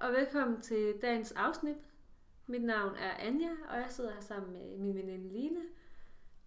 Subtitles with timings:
[0.00, 1.76] og velkommen til dagens afsnit.
[2.46, 5.60] Mit navn er Anja, og jeg sidder her sammen med min veninde Line.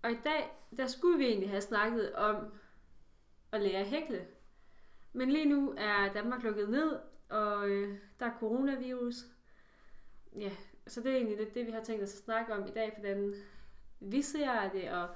[0.01, 2.35] Og i dag, der skulle vi egentlig have snakket om
[3.51, 4.27] at lære at hækle.
[5.13, 9.15] Men lige nu er Danmark lukket ned, og øh, der er coronavirus.
[10.35, 10.51] Ja,
[10.87, 12.93] så det er egentlig lidt det, vi har tænkt os at snakke om i dag,
[12.99, 13.35] hvordan
[13.99, 15.09] vi ser det, og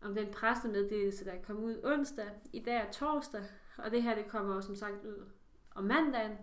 [0.00, 2.30] om den pressemeddelelse, der kommer ud onsdag.
[2.52, 3.44] I dag er torsdag,
[3.78, 5.28] og det her det kommer jo som sagt ud
[5.74, 6.36] om mandagen.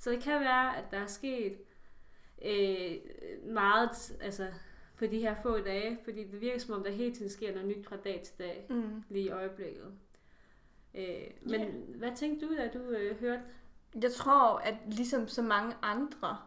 [0.00, 1.58] Så det kan være, at der er sket
[2.44, 2.96] øh,
[3.52, 4.46] meget altså,
[4.98, 7.68] på de her få dage, fordi det virker som om, der hele tiden sker noget
[7.68, 9.02] nyt fra dag til dag, Mm.
[9.08, 9.92] lige i øjeblikket.
[10.94, 11.66] Øh, men Ja.
[11.96, 13.42] hvad tænkte du, da du øh, hørte?
[14.02, 16.38] Jeg tror, at ligesom så mange andre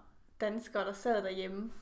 [0.41, 1.73] danskere, der sad derhjemme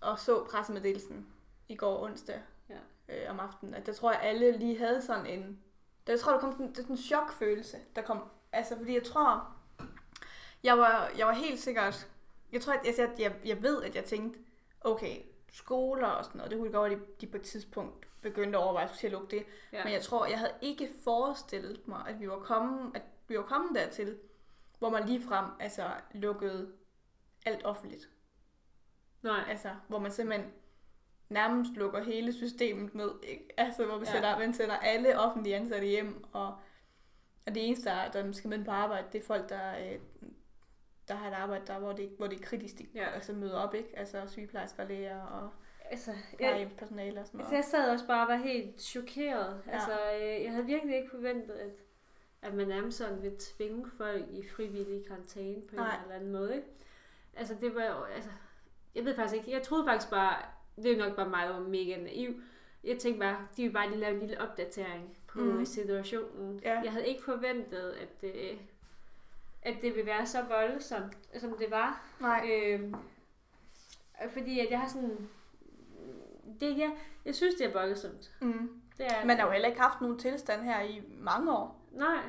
[0.00, 1.26] og så pressemeddelelsen
[1.68, 2.74] i går onsdag Ja.
[3.08, 5.60] øh, om aftenen, at jeg tror, at alle lige havde sådan en...
[6.08, 8.18] Jeg tror, der kom sådan, sådan en chokfølelse, der kom...
[8.52, 9.56] Altså, fordi jeg tror...
[10.64, 12.08] Jeg var, jeg var helt sikkert...
[12.52, 14.38] Jeg tror, at jeg, jeg, jeg, jeg ved, at jeg tænkte,
[14.80, 15.16] okay,
[15.52, 18.64] skoler og sådan noget, det kunne godt være, at de, på et tidspunkt begyndte at
[18.64, 19.44] overveje, at skulle at lukke det.
[19.72, 19.84] Ja.
[19.84, 23.42] Men jeg tror, jeg havde ikke forestillet mig, at vi var kommet, at vi var
[23.42, 24.18] kommet dertil,
[24.78, 26.72] hvor man ligefrem altså, lukkede
[27.46, 28.08] alt offentligt.
[29.22, 30.50] Nej, Altså, hvor man simpelthen
[31.28, 33.10] nærmest lukker hele systemet ned.
[33.22, 33.48] Ikke?
[33.56, 34.12] Altså, hvor man, Ja.
[34.12, 36.46] sætter, man sætter alle offentlige ansatte hjem, og,
[37.46, 39.98] og det eneste, der, der skal med på arbejde, det er folk, der, øh,
[41.10, 43.10] der har et arbejde, der, hvor, det, hvor det er kritisk, de Ja.
[43.14, 43.74] altså, møder op.
[43.74, 43.98] Ikke?
[43.98, 45.50] Altså sygeplejersker, læger og
[45.90, 47.52] altså, plejehjemspersonale og sådan altså, noget.
[47.52, 49.62] jeg sad også bare og var helt chokeret.
[49.66, 49.72] Ja.
[49.72, 51.70] Altså, øh, jeg havde virkelig ikke forventet, at,
[52.42, 55.98] at man nærmest sådan vil tvinge folk i frivillig karantæne på en Nej.
[56.02, 56.54] eller anden måde.
[56.54, 56.66] Ikke?
[57.36, 58.30] Altså, det var jo, altså,
[58.94, 60.36] jeg ved faktisk ikke, jeg troede faktisk bare,
[60.76, 62.40] det er nok bare mig, der var mega naiv.
[62.84, 65.64] Jeg tænkte bare, de vil bare lige lave en lille opdatering på mm.
[65.64, 66.60] Situationen.
[66.64, 66.80] Ja.
[66.80, 68.58] Jeg havde ikke forventet, at det,
[69.62, 72.04] at det ville være så voldsomt, som det var.
[72.20, 72.50] Nej.
[72.52, 72.94] Øhm,
[74.32, 75.28] fordi at jeg har sådan...
[76.60, 76.90] Det, jeg,
[77.24, 78.32] jeg synes, det er voldsomt.
[78.40, 78.80] Mm.
[78.98, 81.86] Det er, Man har jo heller ikke haft nogen tilstand her i mange år.
[81.92, 82.22] Nej,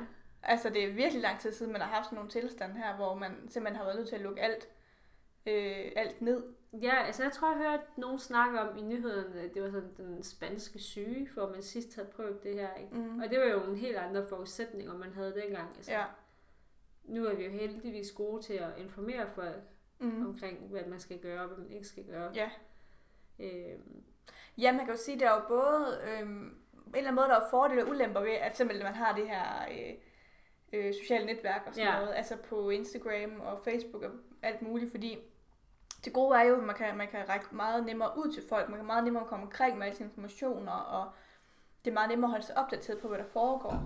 [0.44, 3.14] Altså, det er virkelig lang tid siden, man har haft sådan nogle tilstande her, hvor
[3.14, 4.68] man simpelthen har været nødt til at lukke alt,
[5.46, 6.42] øh, alt ned.
[6.72, 9.94] ja, altså jeg tror, jeg hørte nogen snakke om i nyhederne, at det var sådan
[9.96, 12.74] den spanske syge, hvor man sidst havde prøvet det her.
[12.74, 12.94] Ikke?
[12.94, 13.20] Mm.
[13.20, 15.68] Og det var jo en helt andre forudsætninger, man havde dengang.
[15.76, 16.04] Altså, Ja.
[17.04, 19.62] Nu er vi jo heldigvis gode til at informere folk
[19.98, 20.26] Mm.
[20.26, 22.30] omkring, hvad man skal gøre og hvad man ikke skal gøre.
[22.34, 22.50] Ja.
[23.38, 24.02] Øhm,
[24.58, 26.54] ja, man kan jo sige, at der er jo både øh, en
[26.94, 29.42] eller anden måde, der er fordele og ulemper ved, at simpelthen man har det her
[29.72, 29.94] øh,
[30.72, 31.98] øh, sociale netværk og sådan Ja.
[32.00, 34.10] noget, altså på Instagram og Facebook og
[34.42, 35.18] alt muligt, fordi
[36.04, 38.68] det gode er jo, at man kan, man kan række meget nemmere ud til folk,
[38.68, 41.10] man kan meget nemmere komme omkring med alle sine informationer, og
[41.84, 43.82] det er meget nemmere at holde sig opdateret på, hvad der foregår.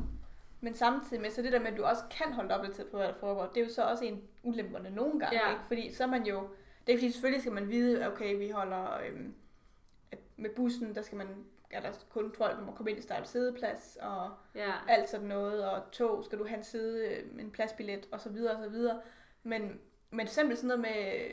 [0.60, 2.96] Men samtidig med, så det der med, at du også kan holde dig opdateret på,
[2.96, 5.50] hvad der foregår, det er jo så også en ulemperne nogle gange, Ja.
[5.50, 5.64] ikke?
[5.66, 6.48] Fordi så er man jo,
[6.86, 9.34] det er fordi selvfølgelig skal man vide, at okay, vi holder, øhm,
[10.12, 11.28] at med bussen, der skal man,
[11.70, 14.72] er der kun folk, der må komme ind i start sædeplads, og ja.
[14.88, 18.56] alt sådan noget, og tog skal du have en side, en pladsbillet, og så videre,
[18.56, 19.00] og så videre.
[19.42, 19.80] Men,
[20.10, 21.30] men simpelthen sådan noget med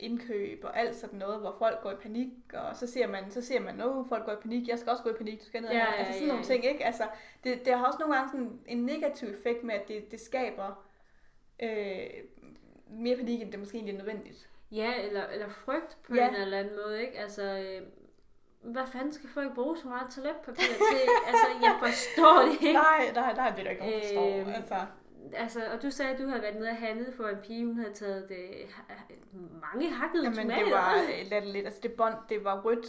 [0.00, 3.42] indkøb og alt sådan noget, hvor folk går i panik, og så ser man, så
[3.42, 5.62] ser man, at folk går i panik, jeg skal også gå i panik, du skal
[5.62, 6.54] ned Ja, Altså sådan ja, nogle ja.
[6.54, 6.84] ting, ikke?
[6.84, 7.02] Altså,
[7.44, 10.84] det, det har også nogle gange sådan en negativ effekt med, at det, det skaber
[11.62, 12.06] øh,
[12.90, 14.48] mere panik, end det måske egentlig er nødvendigt.
[14.72, 16.28] Ja, eller, eller frygt på Ja.
[16.28, 17.18] en eller anden måde, ikke?
[17.18, 17.82] Altså, øh,
[18.72, 21.08] hvad fanden skal folk bruge så meget toiletpapir til?
[21.26, 22.72] altså, jeg forstår det ikke.
[22.72, 24.38] Nej, nej, nej, det er der ikke nogen, forstår.
[24.40, 24.76] Øhm, Altså,
[25.32, 27.76] Altså, og du sagde, at du havde været nede og handlet for en pige, hun
[27.78, 28.48] havde taget det,
[29.72, 30.64] mange hakkede jamen, tomater.
[30.64, 31.64] det var øh, latterligt.
[31.64, 32.86] Altså, det bånd, det var rødt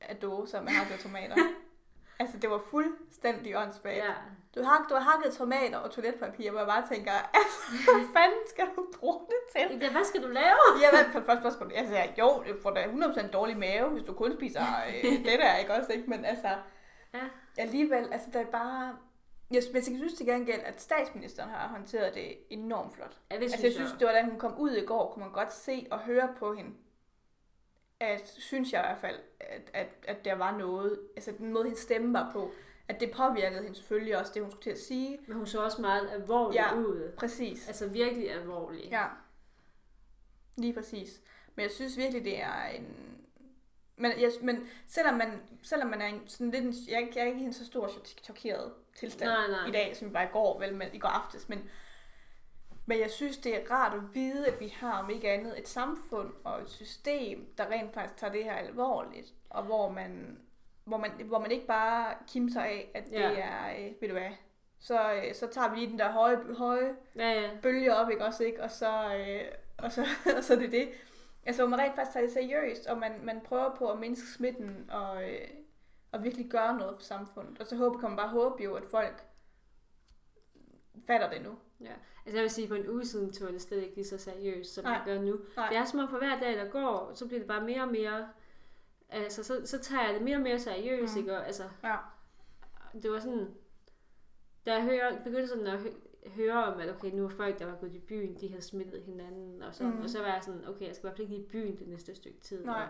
[0.00, 1.36] af dåser med hakkede tomater.
[2.20, 3.96] altså, det var fuldstændig åndssvagt.
[3.96, 4.12] Ja,
[4.54, 8.38] Du har, du har hakket tomater og toiletpapir, hvor jeg bare tænker, altså, hvad fanden
[8.48, 9.78] skal du bruge det til?
[9.80, 10.58] ja hvad skal du lave?
[10.82, 14.12] Jamen, for det første spørgsmål, altså, jo, det får da 100% dårlig mave, hvis du
[14.12, 16.10] kun spiser øh, det der, ikke også, ikke?
[16.10, 16.48] Men altså,
[17.14, 17.20] Ja.
[17.58, 18.96] alligevel, altså, der er bare...
[19.50, 23.16] Jeg, men jeg synes til gengæld, at statsministeren har håndteret det enormt flot.
[23.30, 25.32] Ja, det Altså, jeg synes, det var da hun kom ud i går, kunne man
[25.32, 26.70] godt se og høre på hende,
[28.00, 31.64] at, synes jeg i hvert fald, at, at, at der var noget, altså den måde,
[31.64, 32.50] hendes stemme var på,
[32.88, 35.18] at det påvirkede hende selvfølgelig også, det hun skulle til at sige.
[35.26, 36.74] Men hun så også meget alvorlig Ja.
[36.76, 37.12] ud.
[37.16, 37.68] Præcis.
[37.68, 38.84] Altså virkelig alvorlig.
[38.90, 39.06] Ja.
[40.56, 41.20] Lige præcis.
[41.54, 42.86] Men jeg synes virkelig, det er en...
[43.98, 47.22] Men, jeg, men selvom man, selvom man er en, sådan lidt en, jeg, ikke- jeg
[47.22, 47.90] er ikke i en så stor
[48.22, 49.66] chokeret tilstand Nej, nej.
[49.68, 51.70] i dag, som bare i går, vel, men i går aftes, men,
[52.86, 55.68] men jeg synes, det er rart at vide, at vi har om ikke andet et
[55.68, 60.38] samfund og et system, der rent faktisk tager det her alvorligt, og hvor man,
[60.84, 63.32] hvor man, hvor man ikke bare kimser af, at det Ja.
[63.32, 64.30] er, øh, ved du hvad,
[64.80, 67.50] så, øh, så tager vi lige den der høje, høje Ja, ja.
[67.62, 68.62] bølge op, ikke også, ikke?
[68.62, 69.40] Og så, øh,
[69.78, 70.06] og så,
[70.36, 70.88] og så er det det.
[71.48, 74.26] Altså, hvor man rent faktisk tager det seriøst, og man, man prøver på at mindske
[74.28, 75.48] smitten, og, øh,
[76.12, 77.60] og virkelig gøre noget for samfundet.
[77.60, 79.22] Og så håber, kan man bare håbe jo, at folk
[81.06, 81.58] fatter det nu.
[82.26, 84.74] Altså jeg vil sige, for en uge siden tog det slet ikke lige så seriøst,
[84.74, 84.92] som Nej.
[84.92, 85.40] jeg gør nu.
[85.56, 85.68] Nej.
[85.68, 87.88] Det er som om for hver dag, der går, så bliver det bare mere og
[87.88, 88.28] mere...
[89.08, 91.18] Altså, så, så tager jeg det mere og mere seriøst, Mm.
[91.20, 91.36] ikke?
[91.36, 91.96] Og, altså, Ja.
[93.02, 93.54] det var sådan...
[94.66, 95.80] Da jeg hører, begyndte sådan at
[96.30, 99.02] høre om, at okay, nu er folk, der var gået i byen, de havde smittet
[99.02, 100.00] hinanden, og, sådan, Mm.
[100.02, 101.88] og så var jeg sådan, okay, jeg skal i hvert fald ikke i byen det
[101.88, 102.64] næste stykke tid.
[102.64, 102.82] Nej.
[102.82, 102.88] Og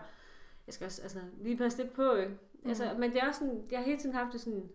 [0.67, 2.37] jeg skal også altså, lige passe lidt på, ikke?
[2.63, 2.69] Mm.
[2.69, 4.69] Altså, men det er også sådan, jeg har hele tiden haft det sådan,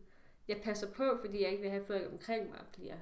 [0.48, 2.94] jeg passer på, fordi jeg ikke vil have folk omkring mig bliver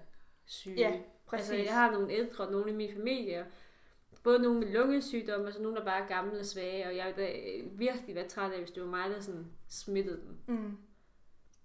[0.44, 0.74] syge.
[0.76, 1.50] Ja, Præcis.
[1.50, 3.46] Altså, jeg har nogle ældre, nogle i min familie,
[4.22, 7.06] både nogle med lungesygdomme, og så nogle, der bare er gamle og svage, og jeg
[7.06, 10.56] vil da øh, virkelig være træt af, hvis det var mig, der sådan smittede dem.
[10.56, 10.76] Mm.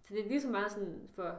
[0.07, 1.35] Så det er lige så meget sådan for,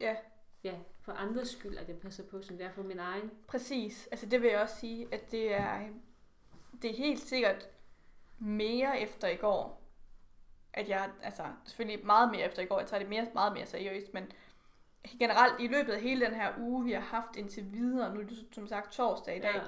[0.00, 0.16] Ja.
[0.64, 0.74] ja,
[1.04, 3.30] for andres skyld, at jeg passer på, som det er for min egen.
[3.46, 4.06] Præcis.
[4.10, 5.80] Altså det vil jeg også sige, at det er,
[6.82, 7.68] det er helt sikkert
[8.38, 9.82] mere efter i går,
[10.72, 13.66] at jeg, altså selvfølgelig meget mere efter i går, jeg tager det mere, meget mere
[13.66, 14.32] seriøst, men
[15.18, 18.24] generelt i løbet af hele den her uge, vi har haft indtil videre, nu er
[18.24, 19.60] det som sagt torsdag i dag, Ja.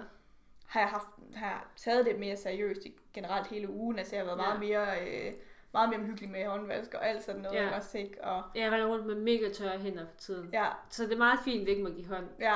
[0.66, 2.80] har jeg haft, har jeg taget det mere seriøst
[3.12, 5.32] generelt hele ugen, altså jeg har været meget mere, øh,
[5.72, 7.62] meget mere hyggelig med håndvask og alt sådan noget, Ja.
[7.64, 8.24] ikke også, ikke?
[8.24, 10.48] Og Jeg render rundt med mega tørre hænder for tiden.
[10.52, 12.26] ja, Så det er meget fint, at det ikke må give hånd.
[12.40, 12.54] ja,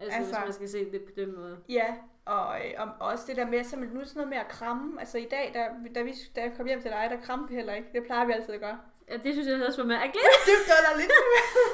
[0.00, 1.58] Altså, Altså- hvis man skal se det på den måde.
[1.68, 1.94] Ja,
[2.24, 5.00] og, øh, og også det der med, simpelthen, nu det sådan noget med at kramme.
[5.00, 7.54] Altså i dag, da, da, vi, da jeg kom hjem til dig, der kramte vi
[7.54, 7.88] heller ikke.
[7.92, 8.78] Det plejer vi altid at gøre.
[9.08, 10.24] Ja, det synes jeg også var mærkeligt.
[10.46, 11.12] Dybt underligt.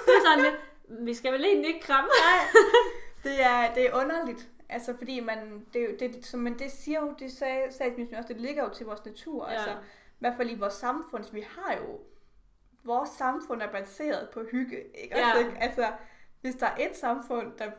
[0.07, 0.61] Det er sådan lidt,
[1.07, 2.11] vi skal vel egentlig ikke kramme.
[3.25, 4.49] Det er, det er underligt.
[4.69, 8.41] Altså fordi man, det, det, som man, det siger jo, det sagde statsministeren også, det
[8.43, 9.47] ligger jo til vores natur.
[9.49, 9.53] Ja.
[9.55, 9.77] Altså,
[10.23, 12.01] hvert fald i vores samfund, vi har jo,
[12.85, 14.97] vores samfund er baseret på hygge.
[15.03, 15.19] Ikke?
[15.19, 15.27] Ja.
[15.33, 15.59] Også, ikke?
[15.59, 15.93] Altså,
[16.41, 17.71] hvis der er et samfund, der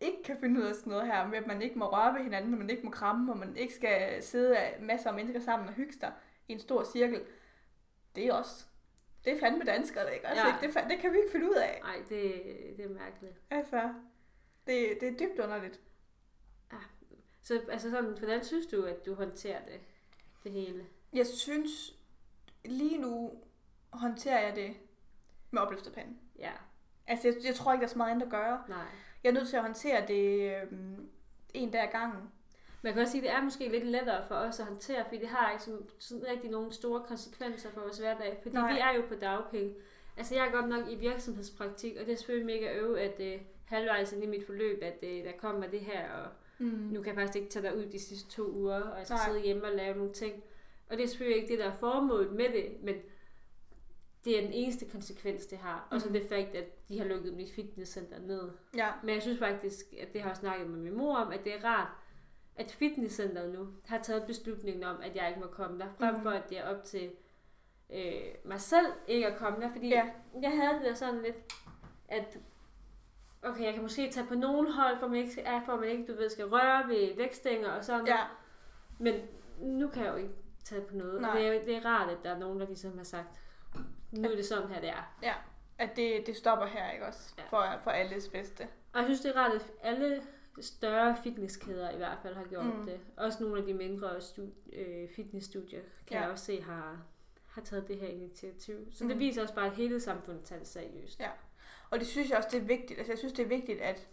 [0.00, 2.20] ikke kan finde ud af sådan noget her, med at man ikke må røre ved
[2.22, 5.40] hinanden, at man ikke må kramme, og man ikke skal sidde af masser af mennesker
[5.40, 6.12] sammen og hygge sig
[6.48, 7.22] i en stor cirkel,
[8.16, 8.64] det er også,
[9.24, 10.26] det er fandme danskere, ikke?
[10.26, 10.54] Altså, Ja.
[10.56, 10.66] ikke?
[10.68, 11.80] Det, er fa- det kan vi ikke finde ud af.
[11.82, 12.32] Nej, det,
[12.76, 13.34] det er mærkeligt.
[13.50, 13.94] Altså,
[14.66, 15.80] det, det er dybt underligt.
[17.42, 19.80] Så altså sådan, hvordan synes du, at du håndterer det,
[20.44, 20.86] det hele?
[21.12, 21.94] Jeg synes,
[22.64, 23.30] lige nu
[23.90, 24.76] håndterer jeg det
[25.50, 26.14] med opløftet pande.
[26.38, 26.50] Ja,
[27.06, 28.62] Altså, jeg, jeg tror ikke, der er så meget andet at gøre.
[28.68, 28.78] nej.
[29.24, 31.08] Jeg er nødt til at håndtere det øhm,
[31.54, 32.22] en dag ad gangen.
[32.82, 35.18] Man kan også sige, at det er måske lidt lettere for os at håndtere, fordi
[35.18, 38.54] det har ikke sådan, sådan rigtig nogle store konsekvenser for vores hverdag, fordi.
[38.54, 38.72] Nej.
[38.72, 39.74] vi er jo på dagpenge.
[40.16, 43.40] Altså jeg er godt nok i virksomhedspraktik, og det er selvfølgelig mega øve, at øh,
[43.64, 46.28] halvvejs ind i mit forløb, at øh, der kommer det her, og
[46.60, 46.66] Mm.
[46.66, 49.14] nu kan jeg faktisk ikke tage dig ud de sidste to uger, og jeg skal
[49.14, 49.26] Nej.
[49.28, 50.42] sidde hjemme og lave nogle ting.
[50.90, 52.94] Og det er selvfølgelig ikke det, der er formålet med det, men
[54.24, 55.88] det er den eneste konsekvens, det har.
[55.90, 56.18] Og så Mhm.
[56.18, 58.50] det fakt, at de har lukket mit fitnesscenter ned.
[58.76, 61.44] Ja, Men jeg synes faktisk, at det har jeg snakket med min mor om, at
[61.44, 61.88] det er rart,
[62.56, 66.22] at fitnesscenteret nu har taget beslutningen om, at jeg ikke må komme der, frem Mhm.
[66.22, 67.10] for at det er op til
[67.92, 68.12] øh,
[68.44, 70.10] mig selv ikke at komme der, fordi Ja.
[70.42, 71.36] jeg havde det der sådan lidt,
[72.08, 72.38] at
[73.42, 76.06] okay, jeg kan måske tage på nogen hold, for man ikke, er, for man ikke
[76.12, 78.28] du ved, skal røre ved vækstænger og sådan ja, noget.
[78.98, 79.14] Men
[79.78, 80.34] nu kan jeg jo ikke
[80.68, 81.30] tage på noget, Nej.
[81.30, 83.40] og det er, det er rart, at der er nogen, der ligesom har sagt,
[84.12, 85.44] nu er det sådan her, det er.
[85.78, 87.34] at det, det stopper her, ikke også?
[87.38, 87.42] Ja.
[87.42, 88.62] For, for alles bedste.
[88.92, 90.22] Og jeg synes, det er rart, at alle
[90.60, 92.86] større fitnesskæder i hvert fald har gjort mm.
[92.86, 93.00] det.
[93.16, 96.20] Også nogle af de mindre stu- øh, fitnessstudier kan Ja.
[96.22, 97.02] jeg også se har,
[97.46, 98.92] har taget det her initiativ.
[98.92, 99.08] Så Mm.
[99.10, 101.20] det viser også bare, at hele samfundet tager det seriøst.
[101.20, 101.28] Ja.
[101.90, 102.98] Og det synes jeg også, det er vigtigt.
[102.98, 104.08] Altså, jeg synes, det er vigtigt, at,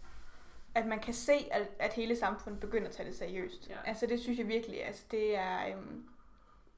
[0.74, 3.68] at man kan se, at, at hele samfundet begynder at tage det seriøst.
[3.70, 3.76] Ja.
[3.84, 5.68] Altså, det synes jeg virkelig, altså, det er...
[5.76, 6.08] Øhm,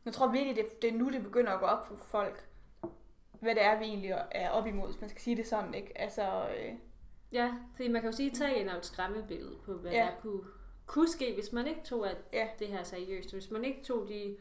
[0.09, 2.49] jeg tror virkelig, det, det er nu, det begynder at gå op for folk,
[3.41, 5.99] hvad det er, vi egentlig er op imod, hvis man skal sige det sådan, ikke?
[5.99, 6.73] Altså, øh,
[7.33, 9.99] Ja, fordi man kan jo sige, at tagen er et skræmmebillede på, hvad Ja.
[9.99, 10.41] der kunne,
[10.87, 12.49] kunne ske, hvis man ikke tog at Ja.
[12.59, 13.33] det her seriøst.
[13.33, 14.37] Hvis man ikke tog de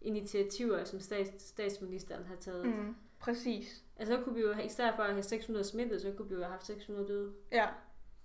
[0.00, 2.66] initiativer, som stats, statsministeren har taget.
[2.66, 2.72] Mm.
[2.72, 3.84] mm, præcis.
[3.96, 6.28] Altså, så kunne vi jo, have- i stedet for at have 600 smittet, så kunne
[6.28, 7.32] vi jo have haft 600 døde.
[7.52, 7.66] Ja,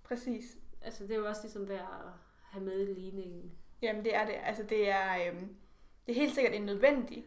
[0.04, 0.44] præcis.
[0.82, 2.12] Altså, det er jo også ligesom værd at
[2.42, 3.52] have med i ligningen.
[3.82, 4.34] Jamen, det er det.
[4.44, 5.56] Altså, det er, øhm,
[6.06, 7.26] det er helt sikkert en nødvendig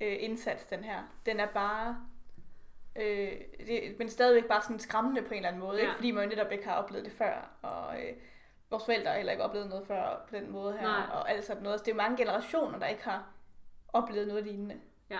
[0.00, 1.02] øh, indsats, den her.
[1.26, 2.06] Den er bare...
[2.96, 3.32] Øh,
[3.66, 5.82] det, men stadigvæk bare sådan skræmmende på en eller anden måde, ja.
[5.82, 5.94] Ikke?
[5.94, 8.12] fordi man jo netop ikke har oplevet det før, og øh,
[8.70, 11.06] vores forældre har heller ikke oplevet noget før på den måde her, Nej.
[11.12, 11.80] og alt sådan noget.
[11.80, 13.32] Så det er mange generationer, der ikke har
[13.88, 14.80] oplevet noget lignende.
[15.10, 15.18] Ja.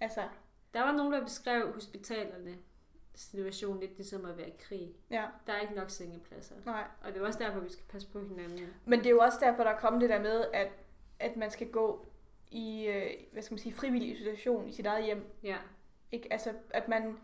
[0.00, 0.22] Altså,
[0.74, 2.56] Der var nogen, der beskrev hospitalerne
[3.14, 4.94] situationen lidt ligesom at være i krig.
[5.10, 6.54] ja, Der er ikke nok sengepladser.
[6.64, 6.84] nej.
[7.04, 8.74] Og det er også derfor, vi skal passe på hinanden.
[8.84, 10.68] Men det er jo også derfor, der er kommet det der med, at,
[11.20, 12.06] at man skal gå
[12.50, 15.24] i, øh, hvad skal man sige, frivillig isolation i sit eget hjem.
[15.42, 15.56] Ja.
[16.12, 16.28] Ikke?
[16.32, 17.18] Altså, at man,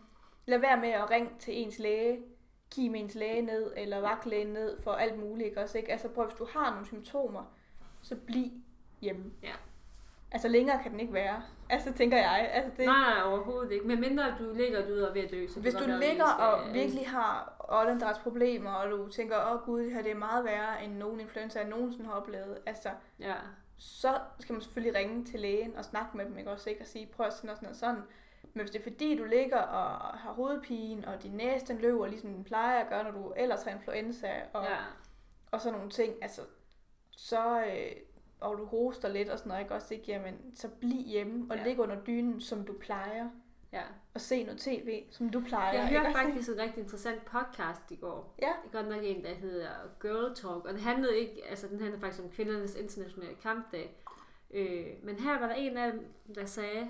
[0.45, 2.19] lad være med at ringe til ens læge,
[2.75, 5.91] give ens læge ned, eller vagtlægen ned for alt muligt, ikke også, ikke?
[5.91, 7.43] Altså prøv, hvis du har nogle symptomer,
[8.01, 8.51] så bliv
[9.01, 9.31] hjemme.
[9.43, 9.53] Ja.
[10.31, 11.43] Altså længere kan den ikke være.
[11.69, 12.49] Altså tænker jeg.
[12.53, 13.87] Altså, det, Nej, nej, overhovedet ikke.
[13.87, 15.47] Men mindre du ligger du og ved at dø.
[15.47, 19.81] Så hvis du ligger og skal- virkelig har åndedrætsproblemer, og du tænker, åh oh, gud,
[19.83, 23.33] det her det er meget værre end nogen influenza, jeg nogensinde har oplevet, altså, Ja,
[23.83, 26.81] så skal man selvfølgelig ringe til lægen og snakke med dem, ikke også, ikke?
[26.81, 28.01] Og sige, prøv at sådan og sådan og sådan.
[28.53, 32.07] Men hvis det er fordi, du ligger og har hovedpine, og din næse den løber,
[32.07, 34.77] ligesom den plejer at gøre, når du ellers har influenza, og, ja.
[35.51, 36.41] og sådan nogle ting, altså,
[37.11, 37.91] så, øh,
[38.39, 40.05] og du hoster lidt og sådan noget, ikke også, ikke?
[40.11, 41.63] Jamen, så bliv hjemme og Ja.
[41.63, 43.29] lig under dynen, som du plejer,
[43.73, 43.81] ja.
[44.13, 45.73] og se noget tv, som du plejer.
[45.73, 48.35] Jeg hørte faktisk en rigtig interessant podcast i går.
[48.41, 48.51] Ja.
[48.63, 49.69] Det er godt nok en, der hedder
[50.01, 54.03] Girl Talk, og det handlede ikke, altså den handlede faktisk om kvindernes internationale kampdag.
[54.53, 56.87] Øh, men her var der en af dem, der sagde,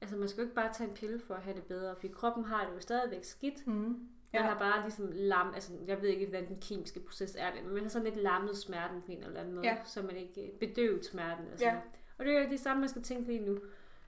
[0.00, 2.08] altså man skal jo ikke bare tage en pille for at have det bedre, for
[2.14, 3.66] kroppen har det jo stadigvæk skidt.
[3.66, 3.72] Mm.
[3.72, 4.48] Man Ja.
[4.48, 7.82] har bare ligesom lam, altså jeg ved ikke, hvordan den kemiske proces er men man
[7.82, 9.76] har sådan lidt lammet smerten på en eller anden måde, Ja.
[9.84, 11.46] så man ikke bedøvet smerten.
[11.50, 11.66] Altså.
[11.66, 11.76] Ja.
[12.18, 13.58] Og det er jo det samme, man skal tænke lige nu.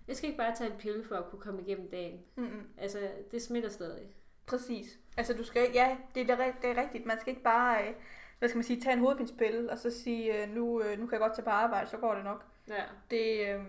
[0.09, 2.21] Jeg skal ikke bare tage en pille for at kunne komme igennem dagen.
[2.37, 2.69] Mm-mm.
[2.79, 2.99] Altså,
[3.31, 4.07] det smitter stadig.
[4.47, 4.99] Præcis.
[5.17, 7.07] Altså du skal ja, det er, det er rigtigt.
[7.07, 7.95] Man skal ikke bare, øh,
[8.39, 11.13] hvad skal man sige, tage en hovedpinspille, og så sige, øh, nu, øh, nu kan
[11.13, 12.45] jeg godt tage på arbejde, så går det nok.
[12.69, 12.83] Ja.
[13.11, 13.65] Det, øh,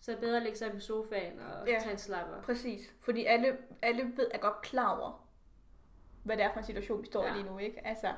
[0.00, 1.78] Så er det bedre at lægge sig på sofaen og Ja.
[1.80, 2.42] tage en slapper.
[2.42, 2.94] præcis.
[3.00, 5.26] Fordi alle, alle ved, er godt klar over,
[6.22, 7.24] hvad det er for en situation, vi står.
[7.24, 7.30] Ja.
[7.30, 7.86] i lige nu, ikke?
[7.86, 8.12] Altså,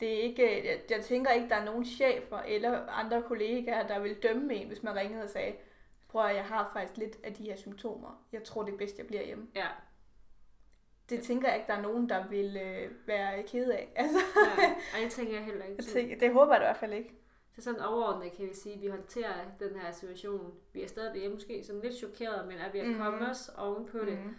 [0.00, 3.98] det er ikke, jeg, jeg tænker ikke, der er nogen chefer eller andre kollegaer, der
[3.98, 5.54] vil dømme en, hvis man ringede og sagde,
[6.14, 8.24] prøv at jeg har faktisk lidt af de her symptomer.
[8.32, 9.46] Jeg tror, det er bedst, jeg bliver hjemme.
[9.54, 9.66] Ja.
[11.10, 13.92] Det tænker jeg ikke, der er nogen, der vil øh, være ked af.
[13.96, 14.18] Altså,
[14.58, 14.70] ja.
[14.70, 15.76] Og det tænker jeg heller ikke.
[15.78, 17.14] jeg tænker, det håber jeg i hvert fald ikke.
[17.54, 20.54] Så sådan overordnet kan vi sige, at vi håndterer den her situation.
[20.72, 22.98] Vi er stadig måske sådan lidt chokeret, men at vi Mhm.
[22.98, 24.18] kommet os oven på det.
[24.18, 24.34] Mhm.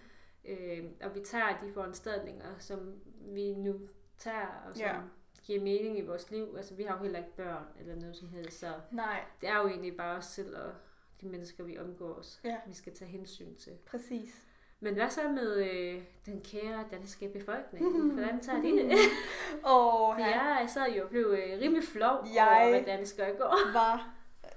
[0.45, 3.79] Øh, og vi tager de foranstaltninger, som vi nu
[4.17, 4.95] tager, og som Ja.
[5.43, 6.53] giver mening i vores liv.
[6.57, 9.57] Altså, vi har jo heller ikke børn eller noget som helst, så Nej, det er
[9.61, 10.73] jo egentlig bare os selv og
[11.21, 12.55] de mennesker, vi omgås, Ja.
[12.67, 13.71] vi skal tage hensyn til.
[13.85, 14.41] præcis.
[14.79, 18.01] Men hvad så med øh, den kære danske befolkning?
[18.13, 18.91] Hvordan tager de det?
[19.63, 23.31] Og For han jeg sad jo og blev øh, rimelig flov Jeg- over, hvad danskere
[23.37, 23.57] går.
[23.79, 24.09] var,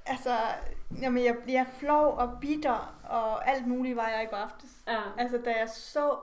[0.06, 0.36] altså,
[1.00, 4.70] jamen jeg bliver flov og bitter og alt muligt var jeg i går aftes.
[4.86, 6.18] Ja, Altså da jeg så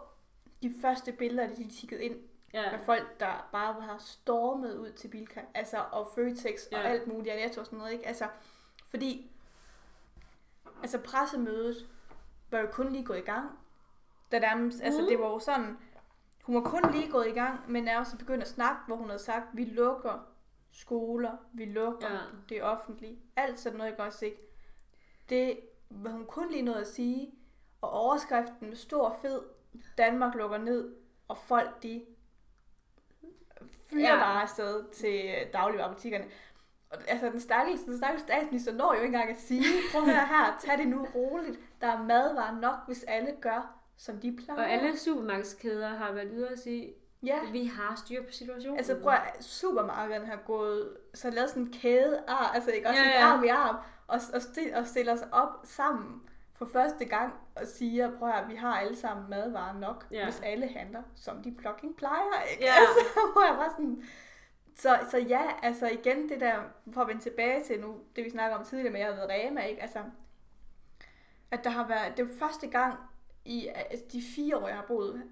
[0.63, 2.15] de første billeder, de tikkede ind
[2.53, 6.81] ja, med folk, der bare har stormet ud til Bilka, altså og Føtex og Ja.
[6.87, 8.07] alt muligt, og Netto og sådan noget, ikke?
[8.07, 8.25] Altså,
[8.89, 9.31] fordi,
[10.81, 11.89] altså pressemødet
[12.51, 13.59] var jo kun lige gået i gang.
[14.31, 15.09] Da nærmest, altså Mhm.
[15.09, 15.77] det var jo sådan,
[16.43, 19.09] hun var kun lige gået i gang, men er også begyndt at snakke, hvor hun
[19.09, 20.27] havde sagt, vi lukker
[20.71, 22.17] skoler, vi lukker Ja.
[22.49, 24.37] det offentlige, alt sådan noget, ikke også, ikke?
[25.29, 27.31] Det var hun kun lige noget at sige,
[27.81, 29.41] og overskriften med stor fed,
[29.97, 30.95] Danmark lukker ned,
[31.27, 32.05] og folk de
[33.91, 33.97] Ja.
[33.99, 34.15] ja.
[34.15, 36.25] bare afsted til dagligvarerbutikkerne.
[36.95, 40.15] Og, altså, den stakkels, den stakkels statsminister når jo ikke engang at sige, prøv høre
[40.27, 41.59] her, tag det nu roligt.
[41.81, 44.59] Der er madvarer nok, hvis alle gør, som de plejer.
[44.59, 48.77] Og alle supermarkedskæder har været ude og sige, Ja, vi har styr på situationen.
[48.77, 53.01] altså prøv at supermarkederne har gået, så lavet sådan en kæde, ar, altså ikke også
[53.01, 53.75] Ja, ja, arm i arm,
[54.07, 56.21] og, og, stil, og stiller sig op sammen
[56.53, 60.23] for første gang og siger, prøv at vi har alle sammen madvarer nok, Ja.
[60.23, 62.63] hvis alle handler, som de fucking plejer, ikke?
[62.63, 62.73] Ja.
[62.79, 64.03] Altså, hvor jeg var sådan,
[64.75, 66.63] så, så ja, altså igen det der,
[66.93, 69.27] for at vende tilbage til nu, det vi snakker om tidligere med, at jeg har
[69.27, 69.81] været Rema, ikke?
[69.81, 70.03] Altså,
[71.51, 72.99] at der har været, det jo første gang
[73.45, 75.23] i altså, de fire år, jeg har boet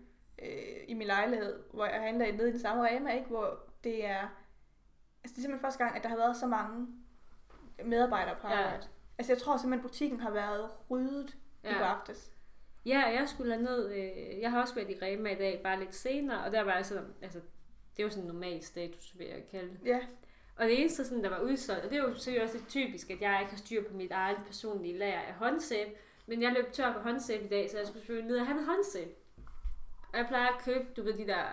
[0.42, 0.48] øh,
[0.88, 3.28] i min lejlighed, hvor jeg handler nede i den samme Rema, ikke?
[3.28, 4.20] Hvor det er,
[5.24, 6.88] altså det er simpelthen første gang, at der har været så mange
[7.86, 8.54] medarbejdere på Ja.
[8.64, 8.88] arbejde.
[9.18, 11.70] Altså jeg tror simpelthen, butikken har været ryddet ja.
[11.70, 11.94] i går Ja.
[11.94, 12.32] aftes.
[12.86, 13.92] Ja, jeg skulle ned.
[13.92, 16.76] Øh, jeg har også været i Rema i dag, bare lidt senere, og der var
[16.76, 17.42] jeg sådan, altså,
[17.98, 19.80] det var sådan en normal status, vil jeg kalde det.
[19.86, 20.00] Ja,
[20.56, 23.10] Og det eneste, sådan, der var udsolgt, og det er jo selvfølgelig også lidt typisk,
[23.10, 25.90] at jeg ikke har styr på mit eget personlige lager af håndsæbe,
[26.28, 28.60] men jeg løb tør på håndsæbe i dag, så jeg skulle selvfølgelig ned og have
[28.60, 29.12] en håndsæbe.
[30.14, 31.44] Og jeg plejer at købe, du ved, de der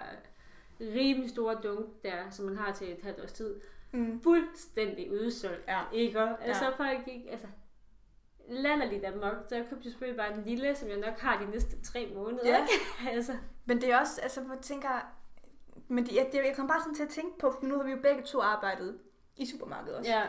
[0.81, 3.61] rimelig store dunk der, som man har til et halvt års tid.
[3.93, 4.21] mm.
[4.23, 5.65] Fuldstændig udsolgt.
[5.69, 5.81] ja.
[5.93, 6.21] Ikke?
[6.21, 6.71] Altså, Ja.
[6.71, 7.47] folk ikke, altså,
[8.49, 9.35] latterligt amok.
[9.49, 12.49] Så jeg købte selvfølgelig bare en lille, som jeg nok har de næste tre måneder.
[12.49, 12.67] Ja.
[13.17, 13.33] altså,
[13.65, 14.89] Men det er også, altså hvor tænker,
[15.91, 17.85] men det, jeg, det, jeg kom bare sådan til at tænke på, for nu har
[17.85, 18.99] vi jo begge to arbejdet
[19.37, 20.11] i supermarkedet også.
[20.11, 20.23] ja.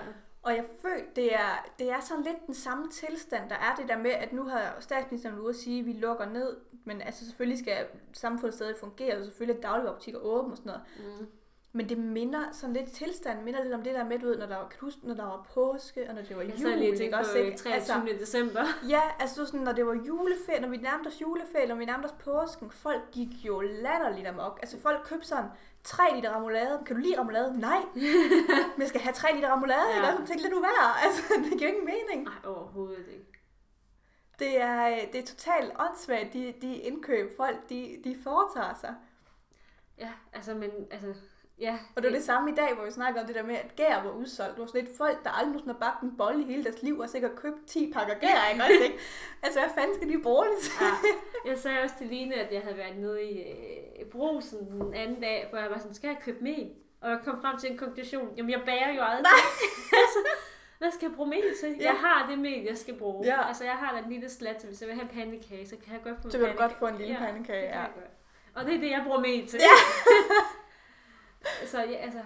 [0.43, 3.87] Og jeg føler, det er, det er sådan lidt den samme tilstand, der er det
[3.87, 7.25] der med, at nu har statsministeren ude at sige, at vi lukker ned, men altså
[7.25, 11.17] selvfølgelig skal samfundet stadig fungere, og selvfølgelig er dagligvarerbutikker åbne og sådan noget.
[11.19, 11.27] Mm.
[11.73, 14.45] Men det minder sådan lidt tilstand, minder lidt om det der med, du ved, når
[14.45, 16.77] der var, kan huske, når der var påske, og når det var Jeg jul, sad
[16.77, 17.57] lige ikke også, ikke?
[17.57, 17.73] 23.
[17.75, 18.63] Altså, december.
[18.89, 22.05] ja, altså sådan, når det var juleferie, når vi nærmede os juleferie, når vi nærmede
[22.07, 24.59] os påsken, folk gik jo latterligt amok.
[24.61, 25.49] Altså folk købte sådan
[25.83, 26.81] 3 liter remoulade.
[26.85, 27.59] Kan du lide remoulade?
[27.59, 27.81] Nej.
[28.75, 29.95] Men jeg skal have 3 liter remoulade, Ja.
[29.95, 30.11] ja.
[30.11, 30.21] ikke?
[30.21, 30.99] Og så tænkte lidt uvær.
[31.05, 32.23] Altså, det giver ingen mening.
[32.23, 33.27] Nej, overhovedet ikke.
[34.39, 38.95] Det er, det er totalt åndssvagt, de, de indkøb folk, de, de foretager sig.
[39.97, 41.13] Ja, altså, men, altså,
[41.61, 41.77] ja.
[41.95, 43.75] Og det var det samme i dag, hvor vi snakker om det der med, at
[43.75, 44.51] gær var udsolgt.
[44.51, 46.83] Det var sådan lidt folk, der aldrig nogensinde har bagt en bolle i hele deres
[46.83, 48.63] liv, og sikkert købt 10 pakker gær, ikke?
[48.63, 48.97] Også, ikke?
[49.43, 50.71] Altså, hvad fanden skal de bruge det til?
[50.81, 51.49] Ja.
[51.49, 55.21] Jeg sagde også til Line, at jeg havde været nede i øh, brusen den anden
[55.21, 56.69] dag, hvor jeg var sådan, skal jeg købe mel?
[57.01, 59.31] Og jeg kom frem til en konklusion, jamen jeg bager jo aldrig.
[60.03, 60.19] altså,
[60.77, 61.75] hvad skal jeg bruge mel til?
[61.79, 61.83] Ja.
[61.83, 63.25] Jeg har det mel, jeg skal bruge.
[63.25, 63.47] Ja.
[63.47, 65.75] Altså jeg har da en lille slat, så hvis jeg vil have en pandekage, så
[65.83, 67.85] kan jeg godt få en Så kan du godt få en lille ja, pandekage, ja.
[68.55, 69.59] Og det er det, jeg bruger mel til.
[69.59, 69.75] Ja.
[71.65, 72.23] så ja, altså,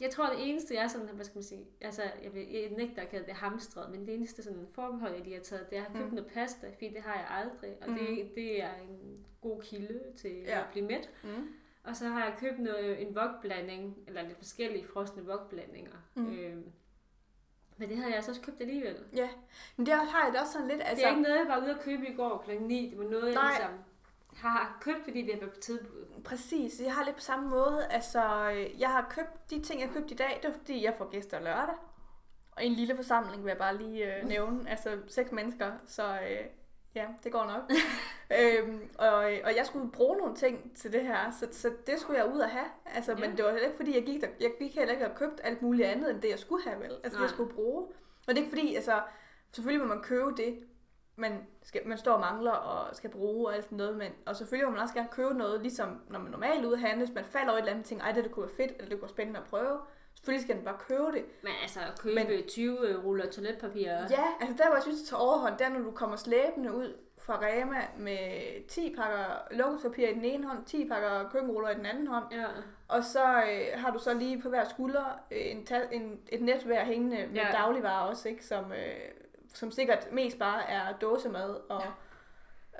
[0.00, 2.70] jeg tror, det eneste, jeg er sådan, hvad skal man sige, altså, jeg, vil, jeg
[2.70, 5.78] nægter at kalde det hamstret, men det eneste sådan forbehold, jeg lige har taget, det
[5.78, 6.14] er, at jeg købt Mm.
[6.14, 7.98] noget pasta, fordi det har jeg aldrig, og Mm.
[7.98, 10.60] det, det er en god kilde til Ja.
[10.60, 11.10] at blive mæt.
[11.24, 11.48] Mm.
[11.84, 15.92] Og så har jeg købt noget, en vokblanding, eller lidt forskellige frosne vokblandinger.
[16.14, 16.32] Mm.
[16.38, 16.64] Øhm,
[17.76, 18.96] men det havde jeg altså også købt alligevel.
[19.16, 19.28] Ja,
[19.76, 21.02] men det har jeg det også sådan lidt, Altså, altså...
[21.06, 22.60] det er ikke noget, jeg var ude at købe i går kl.
[22.62, 22.90] 9.
[22.90, 23.50] Det var noget, jeg Nej.
[23.50, 23.70] ligesom
[24.38, 26.22] har købt, fordi det været på tilbud.
[26.24, 27.86] Præcis, jeg har lidt på samme måde.
[27.90, 30.84] Altså, øh, jeg har købt de ting, jeg har købt i dag, det er fordi,
[30.84, 31.74] jeg får gæster lørdag.
[32.52, 34.70] Og en lille forsamling vil jeg bare lige øh, nævne.
[34.70, 36.46] Altså, seks mennesker, så øh,
[36.94, 37.70] ja, det går nok.
[38.40, 42.18] øhm, og, og jeg skulle bruge nogle ting til det her, så, så det skulle
[42.18, 42.66] jeg ud og have.
[42.94, 43.18] Altså, Ja.
[43.18, 45.40] Men det var heller ikke fordi, jeg gik, der, jeg gik heller ikke og købt
[45.44, 46.90] alt muligt andet, end det jeg skulle have, vel?
[46.90, 47.22] Altså, det Nej.
[47.22, 47.86] jeg skulle bruge.
[48.28, 49.00] Og det er ikke fordi, altså,
[49.52, 50.58] selvfølgelig må man købe det,
[51.18, 54.36] man, skal, man står og mangler og skal bruge og alt sådan noget, men, og
[54.36, 57.14] selvfølgelig må man også gerne købe noget, ligesom når man normalt ude at handle, hvis
[57.14, 58.90] man falder over et eller andet ting, ej, det, det kunne være fedt, eller det
[58.90, 59.78] kunne være spændende at prøve.
[60.14, 61.24] Selvfølgelig skal man bare købe det.
[61.42, 63.88] Men altså, at købe Men- men, 20 ruller toiletpapir.
[63.90, 66.74] Ja, altså der hvor jeg synes, det tager overhånd, det er, når du kommer slæbende
[66.74, 68.18] ud fra Rema med
[68.68, 72.44] 10 pakker lokumspapir i den ene hånd, 10 pakker køkkenruller i den anden hånd, ja.
[72.88, 76.40] og så øh, har du så lige på hver skulder øh, en, ta- en, et
[76.42, 77.48] net hver hængende med Ja.
[77.52, 78.44] dagligvarer også, ikke?
[78.46, 78.78] Som, øh,
[79.58, 81.82] som sikkert mest bare er dåsemad og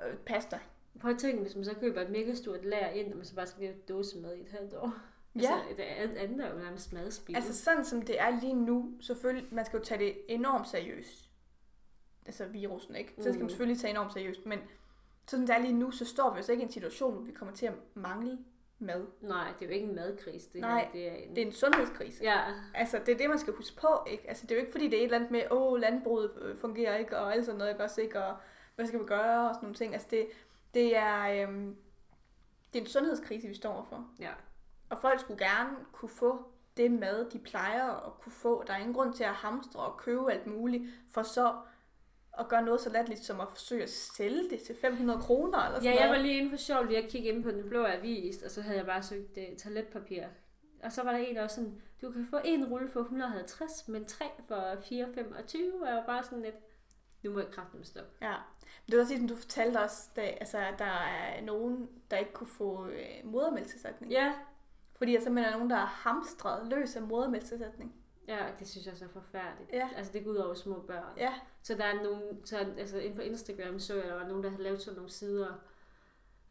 [0.07, 0.59] øh, pasta.
[1.00, 3.35] Prøv at tænke, hvis man så køber et mega stort lager ind, og man så
[3.35, 4.92] bare skal lave dåse med i et halvt år.
[5.35, 5.40] Ja.
[5.40, 7.37] Altså, det andet andet er jo nærmest madspil.
[7.37, 11.29] Altså sådan som det er lige nu, selvfølgelig, man skal jo tage det enormt seriøst.
[12.26, 13.12] Altså virusen, ikke?
[13.16, 13.48] Så skal man Mm.
[13.48, 14.59] selvfølgelig tage enormt seriøst, men
[15.26, 17.33] sådan det er lige nu, så står vi altså ikke i en situation, hvor vi
[17.33, 18.38] kommer til at mangle
[18.79, 19.07] mad.
[19.21, 20.91] Nej, det er jo ikke en madkrise, det Nej, her.
[20.93, 21.37] Det er en...
[21.37, 22.25] Det er en sundhedskrise.
[22.25, 22.41] Ja,
[22.75, 24.29] Altså, det er det, man skal huske på, ikke?
[24.29, 26.57] Altså, det er jo ikke, fordi det er et eller andet med, åh, landbruget øh,
[26.57, 28.25] fungerer ikke, og alt sådan noget, ikke også, ikke?
[28.25, 28.37] Og
[28.77, 29.93] hvad skal vi gøre, og sådan nogle ting.
[29.93, 30.27] Altså, det,
[30.75, 31.77] det er, øhm,
[32.73, 34.07] det er en sundhedskrise, vi står overfor.
[34.21, 34.31] ja.
[34.91, 36.45] Og folk skulle gerne kunne få
[36.77, 38.64] det mad, de plejer at kunne få.
[38.67, 41.55] Der er ingen grund til at hamstre og købe alt muligt, for så
[42.38, 45.81] at gøre noget så latterligt som at forsøge at sælge det til 500 kroner eller
[45.81, 47.85] sådan Ja, jeg var lige inde for sjov lige at kigge ind på den blå
[47.85, 50.24] avis, og så havde jeg bare søgt uh, toiletpapir.
[50.83, 53.88] Og så var der en, der var sådan, du kan få en rulle for 150,
[53.88, 56.55] men tre for 425, og jeg var bare sådan lidt,
[57.22, 58.11] nu må jeg kraften stoppe.
[58.22, 58.35] Ja.
[58.62, 62.16] Men det var også ligesom, du fortalte os, da, altså, at der er nogen, der
[62.16, 64.12] ikke kunne få øh, modermælkserstatning.
[64.12, 64.33] Ja,
[64.96, 67.94] Fordi der simpelthen er nogen, der er hamstret løs af modermælkserstatning.
[68.29, 69.73] Ja, det synes jeg så er forfærdeligt.
[69.73, 69.88] Ja.
[69.97, 71.17] Altså, det går ud over små børn.
[71.17, 74.43] Ja, Så der er nogen, så, altså inde på Instagram så jeg, der var nogen,
[74.45, 75.53] der havde lavet sådan nogle sider,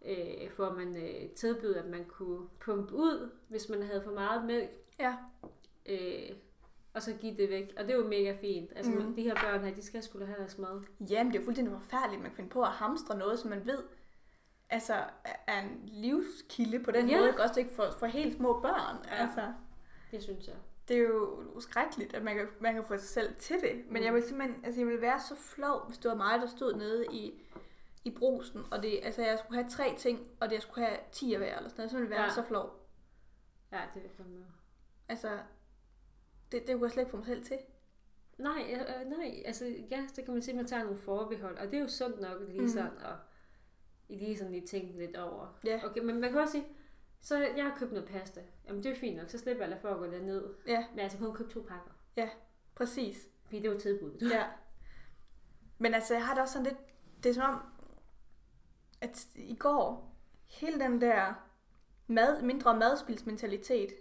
[0.06, 4.46] øh, hvor man øh, tilbød, at man kunne pumpe ud, hvis man havde for meget
[4.46, 5.16] mælk, ja,
[5.86, 6.30] øh,
[6.94, 7.74] og så give det væk.
[7.78, 8.72] Og det er jo mega fint.
[8.76, 9.16] Altså, Mm.
[9.16, 10.82] de her børn her, de skal skulle have deres mad.
[11.10, 13.66] Jamen, det er jo fuldstændig forfærdeligt, man kan finde på at hamstre noget, som man
[13.66, 13.84] ved
[14.70, 14.94] altså,
[15.48, 17.18] er en livskilde på den Ja.
[17.20, 18.96] måde, også ikke for, for helt små børn.
[19.06, 19.16] Ja.
[19.16, 19.54] Altså,
[20.12, 20.56] Det synes jeg.
[20.88, 23.76] Det er jo skrækkeligt, at man kan, man kan få sig selv til det.
[23.90, 24.06] Men Mm.
[24.06, 26.74] jeg vil simpelthen, altså jeg ville være så flov, hvis det var mig, der stod
[26.74, 27.34] nede i,
[28.04, 31.00] i brusen, og det, altså jeg skulle have tre ting, og det jeg skulle have
[31.12, 32.34] 10 af hver, eller sådan noget, så ville jeg være Ja.
[32.34, 32.88] så flov.
[33.72, 34.46] Ja, det vil jeg.
[35.10, 35.40] Altså,
[36.52, 37.58] det, det kunne jeg slet ikke få mig selv til.
[38.38, 41.66] Nej, øh, nej, altså ja, så kan man sige, at man tager nogle forbehold, og
[41.68, 42.70] det er jo sundt nok lige Mhm.
[42.70, 43.16] sådan, og
[44.10, 45.58] lige sådan lige tænke lidt over.
[45.66, 45.82] Ja.
[45.86, 46.68] Okay, men man kan også sige,
[47.22, 48.42] så jeg har købt noget pasta.
[48.68, 50.44] Jamen det er fint nok, så slipper jeg for at gå derned.
[50.68, 51.92] Ja, Men altså kun købt to pakker,
[52.76, 53.28] præcis.
[53.46, 54.12] fordi det var tilbud.
[54.34, 54.44] Ja.
[55.78, 56.78] Men altså, jeg har det også sådan lidt...
[57.24, 57.60] Det er som om,
[59.02, 60.16] at i går,
[60.48, 61.34] hele den der
[62.08, 63.94] mad, mindre madspilsmentalitet,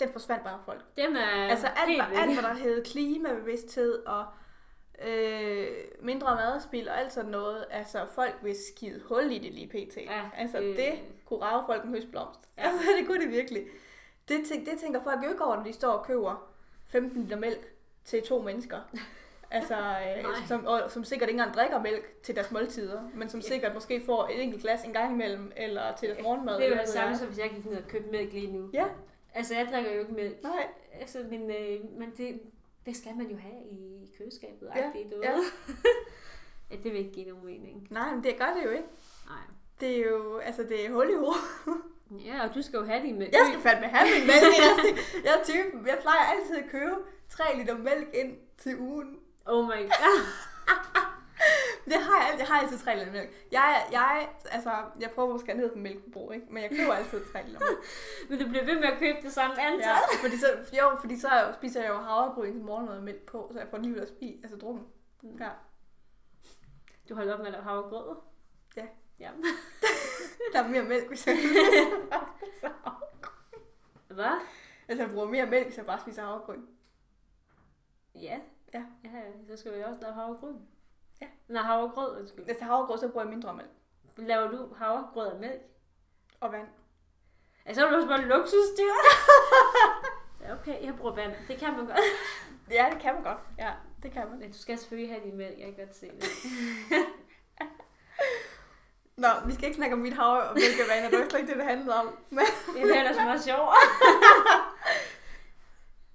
[0.00, 0.96] den forsvandt bare folk.
[0.96, 4.26] Dem er altså alt, helt hvad, alt, hvad der hed klimabevidsthed og
[5.04, 5.68] øh,
[6.00, 9.96] mindre madspil og alt sådan noget, altså folk vil skide hul i det lige pt.
[9.96, 10.76] Ja, altså øh.
[10.76, 10.92] det
[11.24, 12.40] kunne rave folk en høstblomst.
[12.58, 12.62] Ja.
[12.62, 13.66] Altså det kunne det virkelig.
[14.28, 16.50] Det, tænk, det tænker folk jo ikke over, når de står og køber
[16.86, 17.72] 15 liter mælk
[18.04, 18.78] til to mennesker.
[19.50, 23.40] Altså, øh, som, og, som sikkert ikke engang drikker mælk til deres måltider, men som
[23.40, 26.56] sikkert måske får et enkelt glas en gang imellem, eller til deres morgenmad.
[26.56, 28.70] Det er jo det samme, som hvis jeg gik ned og købte mælk lige nu.
[28.72, 28.84] Ja,
[29.36, 30.42] Altså, jeg drikker jo ikke mælk.
[30.42, 30.66] nej.
[31.00, 32.40] Altså, men, øh, men det,
[32.86, 34.70] det skal man jo have i køleskabet.
[34.76, 34.90] Ja,
[35.22, 35.36] Ja, ja.
[36.70, 37.86] ja, det vil ikke give nogen mening.
[37.90, 38.88] Nej, men det gør det jo ikke.
[39.26, 39.38] Nej.
[39.80, 41.82] Det er jo, altså det er hul i hovedet.
[42.24, 43.32] Ja, og du skal jo have din mælk.
[43.32, 44.42] Jeg skal fandme have min mælk.
[44.58, 46.94] Jeg, jeg typen, jeg plejer altid at købe
[47.28, 49.18] 3 liter mælk ind til ugen.
[49.46, 50.26] Oh my god.
[51.86, 53.30] Det har jeg, jeg har altid 3 liter mælk.
[53.52, 54.70] Jeg, jeg, altså,
[55.00, 56.46] jeg prøver at skære ned på mælkeforbrug, ikke?
[56.50, 57.78] Men jeg køber altid 3 liter mælk.
[58.28, 59.80] Men du bliver ved med at købe det samme antal.
[59.80, 60.46] Ja, fordi så,
[60.78, 63.78] jo, fordi så spiser jeg jo havregryn til morgenmad med mælk på, så jeg får
[63.78, 64.86] lige at spise, altså drukken.
[65.40, 65.48] Ja.
[67.08, 68.16] Du holder op med at lave havregrød?
[68.76, 68.86] Ja.
[69.18, 69.30] Ja.
[70.52, 71.36] Der er mere mælk, hvis jeg
[72.50, 73.06] spiser.
[74.08, 74.40] Hvad?
[74.88, 76.62] Altså, jeg bruger mere mælk, hvis jeg bare spiser havregryn.
[78.14, 78.40] Ja.
[78.74, 78.84] Ja.
[79.04, 79.10] ja.
[79.48, 80.56] Så skal vi også lave havregryn.
[81.20, 81.26] Ja.
[81.48, 82.44] Nej, havregrød, undskyld.
[82.44, 83.68] Hvis jeg har havregryn, så bruger jeg mindre mælk.
[84.16, 85.60] Laver du havregrød af mælk?
[86.40, 86.68] Og vand.
[87.66, 88.94] Altså, så er du også bare luksusdyr.
[90.42, 91.32] ja, okay, jeg bruger vand.
[91.48, 91.98] Det kan man godt.
[92.70, 93.38] Ja, det kan man godt.
[93.58, 94.38] Ja, det kan man.
[94.38, 96.24] Men du skal selvfølgelig have din mælk, jeg kan godt se det.
[99.16, 101.10] Nå, vi skal ikke snakke om mit havre og mælkevaner.
[101.10, 102.18] Det var slet ikke det, det handlede om.
[102.30, 103.74] Men, Det er ellers meget sjovt.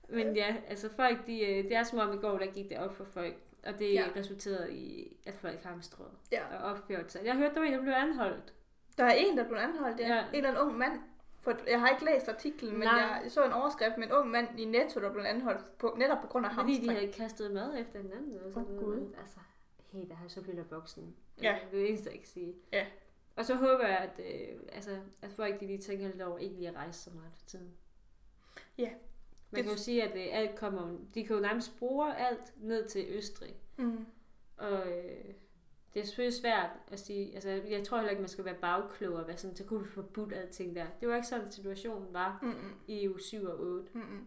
[0.09, 2.77] Men ja, altså folk, de, øh, det er som om i går, der gik det
[2.77, 3.35] op for folk.
[3.63, 4.07] Og det Ja.
[4.15, 6.45] resulterede i, at folk hamstrede ja.
[6.57, 7.21] og opførte sig.
[7.25, 8.53] Jeg hørte, der var en, der blev anholdt.
[8.97, 10.07] Der er en, der blev anholdt, ja.
[10.15, 10.21] Ja.
[10.29, 10.99] En eller anden ung mand.
[11.41, 12.93] For jeg har ikke læst artiklen, men Nej.
[13.23, 16.17] jeg så en overskrift med en ung mand i Netto, der blev anholdt på, netop
[16.21, 16.99] på grund af Fordi de hamstring.
[16.99, 18.39] havde kastet mad efter hinanden.
[18.45, 18.79] Åh, noget.
[18.79, 19.13] Gud.
[19.19, 19.39] Altså,
[19.91, 21.15] hey, der har så blevet voksen.
[21.41, 21.57] Ja.
[21.71, 22.53] Det er det eneste, jeg kan sige.
[22.73, 22.85] Ja.
[23.35, 26.55] Og så håber jeg, at, øh, altså, at folk de lige tænker lidt over, ikke
[26.55, 27.73] lige at rejse så meget for tiden.
[28.77, 28.89] Ja.
[29.51, 32.87] Man kan jo sige, at øh, alt kommer, de kan jo nærmest spore alt ned
[32.87, 33.55] til Østrig.
[33.77, 34.05] Mm.
[34.57, 35.33] Og øh,
[35.93, 39.13] det er selvfølgelig svært at sige, altså jeg tror heller ikke, man skal være bagklog
[39.15, 40.85] og være sådan, så kunne vi forbudt alting der.
[41.01, 42.73] Det var ikke sådan, situationen var Mm-mm.
[42.87, 43.89] i EU 7 og 8.
[43.93, 44.25] Mm-mm.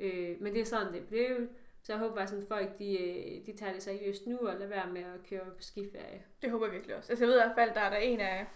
[0.00, 1.48] Øh, men det er sådan, det blev.
[1.82, 4.66] Så jeg håber bare sådan, folk de, øh, de tager det seriøst nu og lader
[4.66, 6.22] være med at køre på skiferie.
[6.42, 7.12] Det håber jeg virkelig også.
[7.12, 8.46] Altså jeg ved i hvert fald, der er der en af,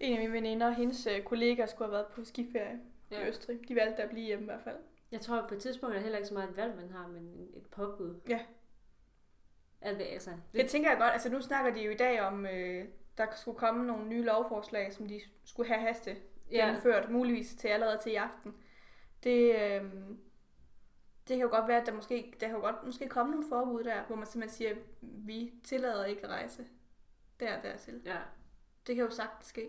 [0.00, 3.24] en af mine veninder, hendes øh, kollegaer skulle have været på skiferie ja.
[3.24, 3.28] i.
[3.28, 3.60] Østrig.
[3.68, 4.76] De valgte at blive hjemme i hvert fald.
[5.10, 7.06] Jeg tror på et tidspunkt er det heller ikke så meget et valg, man har,
[7.08, 8.20] men et påbud.
[8.28, 8.40] Ja.
[9.80, 11.12] At, det- altså, Det tænker jeg godt.
[11.12, 12.84] Altså nu snakker de jo i dag om, øh,
[13.18, 16.16] der skulle komme nogle nye lovforslag, som de skulle have haste
[16.50, 16.66] ja,
[17.10, 18.54] muligvis til allerede til i aften.
[19.24, 19.84] Det, øh,
[21.28, 23.48] det kan jo godt være, at der måske, der kan jo godt måske komme nogle
[23.48, 26.66] forbud der, hvor man simpelthen siger, vi tillader ikke at rejse
[27.40, 28.02] der dertil.
[28.04, 28.18] ja.
[28.86, 29.68] Det kan jo sagtens ske.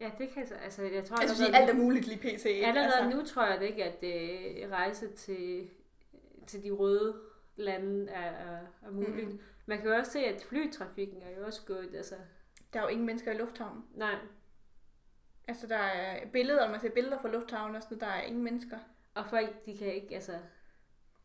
[0.00, 2.44] Ja, det kan så, altså jeg tror Altså, fordi alt er muligt lige pt.
[2.44, 2.66] ikke?
[2.66, 4.04] Allerede altså, nu tror jeg det ikke, at
[4.64, 5.70] øh, rejse til,
[6.46, 7.20] til de røde
[7.56, 9.28] lande er, er, er muligt.
[9.28, 9.40] Mm.
[9.66, 12.14] Man kan jo også se, at flytrafikken er jo også gået, altså,
[12.72, 13.84] Der er jo ingen mennesker i lufthavnen.
[13.94, 14.14] nej.
[15.48, 18.78] Altså, der er billeder, man ser billeder fra lufthavnen og sådan der er ingen mennesker.
[19.14, 20.32] Og folk, de kan ikke, altså,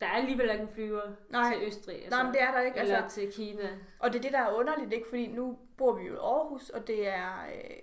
[0.00, 1.52] der er alligevel ikke en flyver Nej.
[1.54, 2.78] til Østrig, altså, Nej, men det er der ikke.
[2.78, 3.68] eller Altså, til Kina.
[3.98, 5.08] og det er det, der er underligt, ikke?
[5.08, 7.44] Fordi nu bor vi jo i Aarhus, og det er...
[7.46, 7.76] Øh,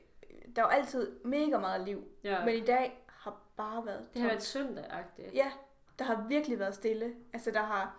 [0.56, 2.04] der er jo altid mega meget liv.
[2.24, 2.46] Ja.
[2.46, 5.34] Men i dag har bare været det har været søndagagtigt.
[5.34, 5.52] Ja,
[6.00, 7.14] der har virkelig været stille.
[7.34, 7.96] Altså, der har...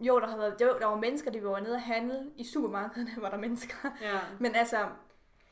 [0.00, 2.30] Jo, der har været, jo, der var mennesker, der var nede og handle.
[2.36, 3.74] I supermarkederne var der mennesker.
[4.02, 4.18] ja.
[4.40, 4.76] Men altså,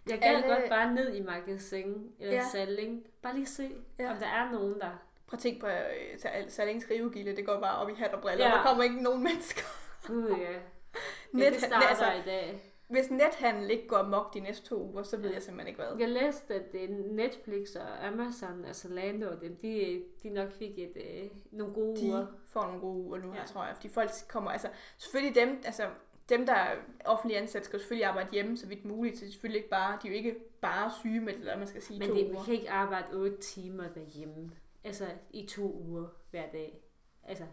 [0.08, 2.44] Jeg gad Alle- godt bare ned i magasin eller Ja.
[2.52, 3.06] Salling.
[3.22, 4.10] Bare lige se, Ja.
[4.12, 4.90] om der er nogen der.
[5.26, 5.72] prøv at tænke på øh,
[6.18, 8.48] Sal- Salings rivegilde, det går bare op i hat og briller.
[8.48, 8.54] Ja.
[8.54, 9.62] Der kommer ikke nogen mennesker.
[10.06, 10.52] Gud ja.
[11.32, 12.73] Net, det starter altså, i dag.
[12.94, 15.34] Hvis nethandel ikke går amok de næste to uger, så ved Ja.
[15.34, 15.98] jeg simpelthen ikke hvad.
[15.98, 20.78] Jeg læste, at øh, Netflix og Amazon, altså Zalando og dem, de, de nok fik
[20.78, 22.26] et, øh, nogle gode De uger.
[22.46, 23.46] får nogle gode uger nu her, Ja.
[23.46, 23.74] tror jeg.
[23.74, 25.82] Fordi folk kommer, altså selvfølgelig dem, altså
[26.28, 29.18] dem, der er offentlige ansat, skal selvfølgelig arbejde hjemme så vidt muligt.
[29.18, 31.82] Så er selvfølgelig ikke bare, de er jo ikke bare syge med eller man skal
[31.82, 32.32] sige, Men to det, uger.
[32.34, 34.50] man kan ikke arbejde 8 timer derhjemme.
[34.84, 36.80] Altså i to uger hver dag.
[37.22, 37.44] Altså,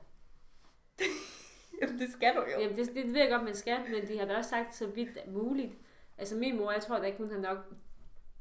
[1.82, 2.60] Jamen, det skal du jo.
[2.60, 4.88] jamen, det, det ved jeg godt, man skal, men de har da også sagt så
[4.88, 5.72] vidt er muligt.
[6.18, 7.58] Altså min mor, jeg tror da ikke, hun har nok...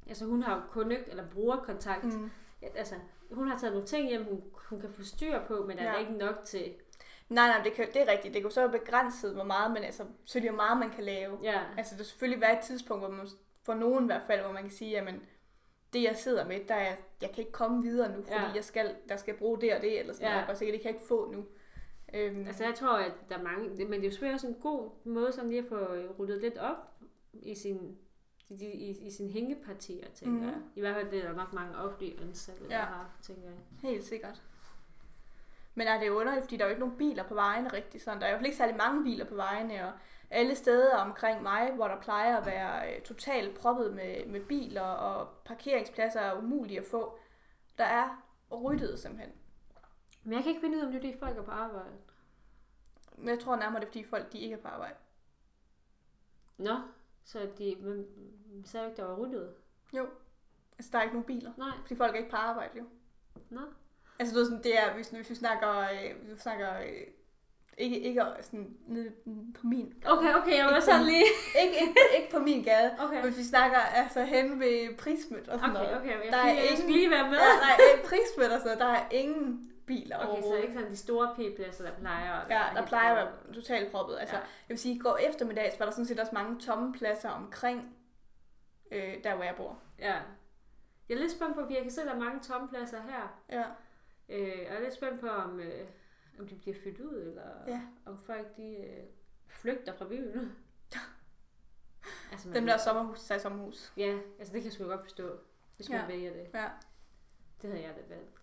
[0.08, 2.04] Altså hun har jo kun ikke, eller bruger kontakt.
[2.04, 2.30] Mm.
[2.62, 2.94] Ja, altså,
[3.32, 5.94] hun har taget nogle ting hjem, hun, hun kan få styr på, men der Ja.
[5.94, 6.72] er ikke nok til...
[7.28, 8.34] Nej, nej, det, kan, det er rigtigt.
[8.34, 10.90] Det kan jo så være begrænset, hvor meget, men altså, så er det meget, man
[10.90, 11.38] kan lave.
[11.42, 13.26] Ja, Altså, der vil selvfølgelig være et tidspunkt, hvor man,
[13.62, 15.22] for nogen i hvert fald, hvor man kan sige, jamen,
[15.92, 18.50] det jeg sidder med, der er, jeg kan ikke komme videre nu, fordi Ja.
[18.54, 20.34] jeg skal, der skal bruge det og det, eller sådan Ja.
[20.34, 21.44] noget, og sikkert det kan jeg ikke få nu.
[22.14, 23.68] Øhm, altså jeg tror, at der er mange...
[23.68, 26.40] Men det er jo selvfølgelig også en god måde sådan lige at få øh, rullet
[26.40, 26.76] lidt op
[27.32, 27.98] i sin
[28.48, 30.46] i, i, i, sine hængepartier, tænker mm.
[30.46, 30.54] jeg.
[30.76, 32.84] I hvert fald det er der nok mange offentlige ansatte, der Ja.
[32.84, 33.58] har, tænker jeg.
[33.90, 34.42] Helt sikkert.
[35.74, 38.20] Men er det underligt, fordi der er jo ikke nogen biler på vejene rigtig sådan.
[38.20, 39.92] Der er jo ikke særlig mange biler på vejene, og
[40.30, 44.82] alle steder omkring mig, hvor der plejer at være øh, totalt proppet med, med biler,
[44.82, 47.18] og parkeringspladser er umulige at få,
[47.78, 49.32] der er ryddet simpelthen.
[50.24, 51.90] Men jeg kan ikke finde ud af, om det er, fordi folk er på arbejde.
[53.16, 54.94] Men jeg tror nærmere, det er fordi folk, de ikke er på arbejde.
[56.58, 56.76] Nå,
[57.24, 58.06] så de, men,
[58.64, 59.54] sagde du ikke, der var ryddet?
[59.92, 60.06] Jo.
[60.78, 61.52] Altså, der er ikke nogen biler.
[61.58, 62.84] Nej, Fordi folk er ikke på arbejde, jo.
[63.50, 63.60] nå.
[64.18, 67.02] Altså, du ved sådan, det er, hvis, hvis vi snakker, øh, hvis vi snakker øh,
[67.78, 69.12] ikke, ikke sådan nede
[69.60, 71.24] på min Okay, okay, jeg var sådan lige...
[71.64, 75.58] ikke, ikke, ikke på min gade, Okay, Hvis vi snakker altså hen ved prismødt og
[75.58, 75.98] sådan okay, noget.
[76.00, 76.24] okay.
[76.24, 77.38] Jeg, Der er jeg, ingen- lige være med.
[77.38, 78.96] Ja, nej, ikke prismødt og sådan noget.
[78.96, 80.62] Der er ingen biler Okay, så overhovedet.
[80.62, 84.18] ikke sådan de store p-pladser, der plejer at Ja, der plejer at være totalt proppet.
[84.18, 84.40] Altså, Ja.
[84.42, 87.96] jeg vil sige, i går eftermiddags var der sådan set også mange tomme pladser omkring
[88.92, 89.78] øh, der, hvor jeg bor.
[89.98, 90.20] Ja.
[91.08, 93.02] Jeg er lidt spændt på, for jeg kan se, at der er mange tomme pladser
[93.02, 93.40] her.
[93.50, 93.64] Ja.
[94.28, 95.86] Øh, og jeg er lidt spændt på, om, øh,
[96.38, 97.80] om de bliver fyldt ud, eller Ja.
[98.06, 99.04] om folk de øh,
[99.48, 100.52] flygter fra byen.
[102.32, 103.92] altså, man- Dem der sommerhus, sagde sommerhus.
[103.96, 105.38] Ja, altså det kan jeg sgu godt forstå,
[105.76, 106.06] hvis man Ja.
[106.06, 106.46] vælger det.
[106.54, 106.68] Ja.
[107.62, 108.39] Det havde jeg da valgt.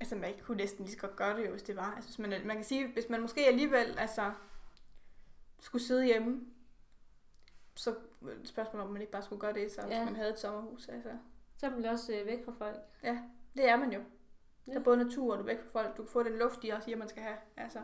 [0.00, 1.92] Altså, man kunne næsten lige så godt gøre det jo, hvis det var.
[1.94, 4.32] Altså, hvis man, man kan sige, hvis man måske alligevel altså,
[5.60, 6.40] skulle sidde hjemme,
[7.74, 7.94] så er
[8.26, 10.04] det et spørgsmål om man ikke bare skulle gøre det, så Ja.
[10.04, 10.88] man havde et sommerhus.
[10.88, 11.10] Altså.
[11.56, 12.76] Så er man også øh, væk fra folk.
[13.56, 14.00] Det er man jo.
[14.66, 14.72] Ja.
[14.72, 15.96] Der er både natur, og du er væk fra folk.
[15.96, 17.36] Du kan få den luft, de også siger, man skal have.
[17.56, 17.78] Altså.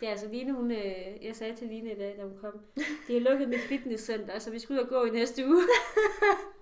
[0.00, 2.60] Det er altså Line, hun, øh, jeg sagde til Line i dag, da hun kom,
[3.08, 5.62] de har lukket mit fitnesscenter, altså vi skal ud og gå i næste uge.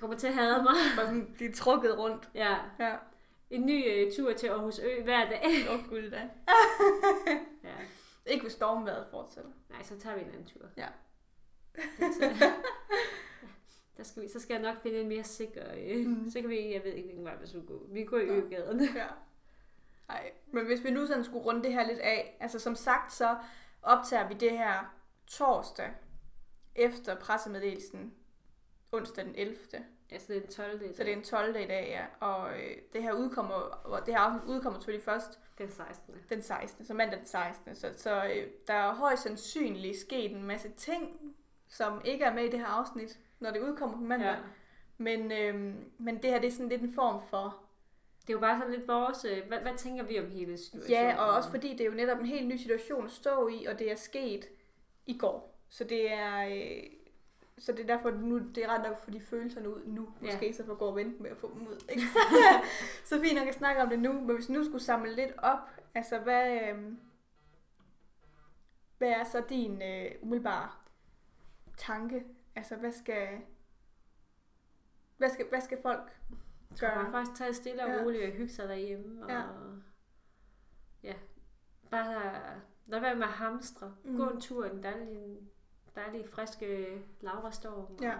[0.00, 0.74] kommer til at have mig.
[0.96, 2.30] Bare sådan blive trukket rundt.
[2.34, 2.96] Ja, Ja.
[3.50, 5.42] en ny øh, tur til Aarhus Ø hver dag.
[5.70, 6.20] Åh oh, gud da.
[7.68, 7.74] ja.
[8.26, 9.50] Ikke hvis stormvejret fortsætter.
[9.70, 10.60] Nej, så tager vi en anden tur.
[10.76, 10.86] Ja.
[11.98, 12.32] Så,
[13.96, 16.30] der skal vi, så skal jeg nok finde en mere sikker, øh, Mm.
[16.30, 17.86] så kan vi, jeg ved ikke, hvilken vej vi skal gå.
[17.92, 18.88] Vi går i øgaderne.
[18.94, 19.06] Ja.
[20.08, 23.12] Ej, men hvis vi nu sådan skulle runde det her lidt af, altså som sagt,
[23.12, 23.36] så
[23.82, 24.94] optager vi det her
[25.26, 25.90] torsdag
[26.74, 28.14] efter pressemeddelelsen
[28.92, 29.56] onsdag den 11.
[30.10, 30.94] Altså den 12.
[30.94, 31.56] Så det er en 12.
[31.56, 32.26] i dag, ja.
[32.26, 36.14] Og øh, det her udkommer, og det her afsnit udkommer selvfølgelig først den 16.
[36.28, 36.84] den 16.
[36.84, 37.74] Så mandag den 16.
[37.74, 41.34] Så, så øh, der er højst sandsynligt sket en masse ting,
[41.68, 44.28] som ikke er med i det her afsnit, når det udkommer på mandag.
[44.28, 44.36] Ja.
[44.98, 47.56] Men, øh, men det her det er sådan lidt en form for...
[48.20, 50.90] Det er jo bare sådan lidt vores, øh, hvad, hvad tænker vi om hele situationen?
[50.90, 53.64] Ja, og også fordi det er jo netop en helt ny situation at stå i,
[53.64, 54.48] og det er sket
[55.06, 55.60] i går.
[55.68, 56.48] Så det er...
[56.48, 56.82] Øh,
[57.60, 60.26] så det er derfor, nu, det er ret nok få de følelserne ud nu, Ja.
[60.26, 61.84] måske, så for at gå og vente med at få dem ud.
[61.88, 62.02] Ikke?
[63.04, 65.32] så fint nok at snakke om det nu, men hvis vi nu skulle samle lidt
[65.38, 65.58] op,
[65.94, 66.92] altså hvad, øh,
[68.98, 70.68] hvad er så din øh, umiddelbare
[71.76, 72.24] tanke?
[72.56, 73.28] Altså hvad skal,
[75.16, 76.16] hvad skal, hvad skal folk
[76.74, 77.12] Så man gøre?
[77.12, 79.24] faktisk tage stille og roligt og hygge sig derhjemme.
[79.24, 79.42] Og, Ja.
[81.02, 81.14] ja.
[81.90, 82.32] Bare
[82.86, 83.94] lad være med at hamstre.
[84.04, 84.10] Mm.
[84.10, 84.16] Mm.
[84.16, 85.38] Gå en tur i den dejlige,
[85.96, 87.98] dejlige friske lavrastorm.
[88.02, 88.14] Ja,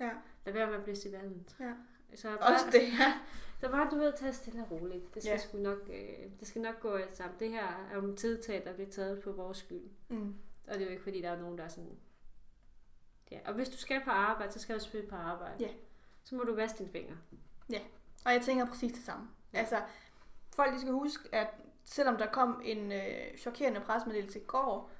[0.00, 0.10] ja.
[0.44, 1.56] Lad være med at blive i vandet.
[1.60, 1.72] Ja.
[2.14, 3.12] Så bare, Også det her.
[3.60, 5.14] Så bare, du ved, tage stille og roligt.
[5.14, 5.34] Det skal, Ja.
[5.34, 5.38] ja.
[5.38, 7.38] sgu nok, øh, det skal nok gå alt sammen.
[7.38, 9.90] Det her er jo nogle tiltag, der bliver taget på vores skyld.
[10.08, 10.34] Mm.
[10.68, 11.98] Og det er jo ikke, fordi der er nogen, der er sådan...
[13.30, 13.38] Ja.
[13.46, 15.54] Og hvis du skal på arbejde, så skal du selvfølgelig på arbejde.
[15.60, 15.68] Ja.
[16.24, 17.16] Så må du vaske dine fingre.
[18.24, 19.28] Og jeg tænker præcis det samme.
[19.52, 19.58] Ja.
[19.58, 19.60] Ja.
[19.60, 19.82] Altså,
[20.56, 21.48] folk de skal huske, at
[21.84, 24.90] selvom der kom en øh, chokerende pressemeddelelse i går,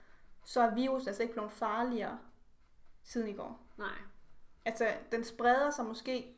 [0.44, 2.18] så er virus altså ikke blevet farligere
[3.02, 3.66] siden i går.
[3.78, 3.98] Nej.
[4.64, 6.37] Altså, den spreder sig måske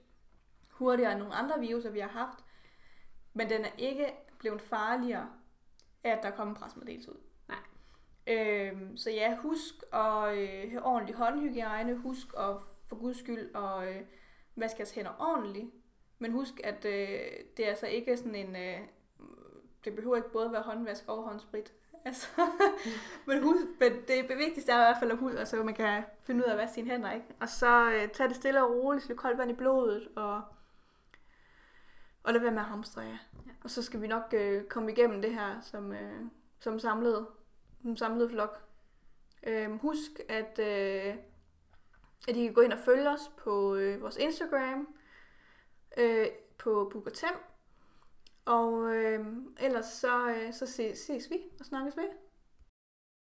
[0.71, 2.45] hurtigere end nogle andre viruser, vi har haft,
[3.33, 5.31] men den er ikke blevet farligere
[6.05, 7.21] af, at der er kommet en pressemeddelelse ud.
[7.49, 7.59] Nej.
[8.27, 11.95] Øhm, så ja, husk at øh, have ordentlig håndhygiejne.
[11.95, 14.03] Husk at for guds skyld at øh,
[14.57, 15.71] vaske jeres hænder ordentligt.
[16.19, 17.19] Men husk, at øh,
[17.57, 18.57] det er altså ikke sådan en...
[18.57, 18.81] Øh,
[19.85, 21.75] det behøver ikke både være håndvask og håndsprit.
[22.05, 22.29] Altså,
[23.27, 26.45] men, husk, men det vigtigste er i hvert fald at huske, altså, man kan finde
[26.45, 27.13] ud af at vaske sine hænder.
[27.13, 27.27] Ikke?
[27.41, 30.43] Og så øh, tag det stille og roligt, så det koldt vand i blodet, og,
[32.23, 33.19] og lad være med at hamstre, ja.
[33.47, 33.53] Ja.
[33.65, 36.21] Og så skal vi nok øh, komme igennem det her som, øh,
[36.61, 37.27] som samlet,
[37.83, 38.63] som samlet flok.
[39.43, 41.15] Øh, husk, at, øh,
[42.29, 44.97] at I kan gå ind og følge os på øh, vores Instagram,
[45.97, 46.27] øh,
[46.59, 47.37] på Bukatem.
[48.45, 49.27] Og øh,
[49.61, 52.24] ellers så, øh, så ses, ses vi og snakkes ved.